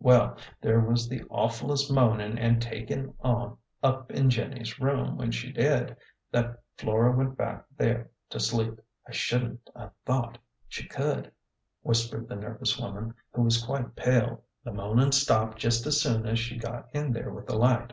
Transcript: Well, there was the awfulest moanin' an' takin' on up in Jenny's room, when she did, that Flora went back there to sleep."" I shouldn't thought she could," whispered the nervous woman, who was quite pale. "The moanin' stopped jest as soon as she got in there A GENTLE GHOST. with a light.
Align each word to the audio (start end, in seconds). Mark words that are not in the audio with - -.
Well, 0.00 0.36
there 0.60 0.80
was 0.80 1.08
the 1.08 1.22
awfulest 1.30 1.88
moanin' 1.88 2.36
an' 2.36 2.58
takin' 2.58 3.14
on 3.20 3.56
up 3.80 4.10
in 4.10 4.28
Jenny's 4.28 4.80
room, 4.80 5.16
when 5.16 5.30
she 5.30 5.52
did, 5.52 5.96
that 6.32 6.60
Flora 6.76 7.16
went 7.16 7.36
back 7.38 7.64
there 7.76 8.10
to 8.30 8.40
sleep."" 8.40 8.80
I 9.08 9.12
shouldn't 9.12 9.70
thought 10.04 10.36
she 10.66 10.88
could," 10.88 11.30
whispered 11.82 12.26
the 12.26 12.34
nervous 12.34 12.76
woman, 12.76 13.14
who 13.34 13.42
was 13.42 13.62
quite 13.64 13.94
pale. 13.94 14.42
"The 14.64 14.72
moanin' 14.72 15.12
stopped 15.12 15.58
jest 15.58 15.86
as 15.86 16.00
soon 16.02 16.26
as 16.26 16.40
she 16.40 16.58
got 16.58 16.88
in 16.92 17.12
there 17.12 17.26
A 17.28 17.28
GENTLE 17.28 17.34
GHOST. 17.34 17.34
with 17.46 17.50
a 17.50 17.56
light. 17.56 17.92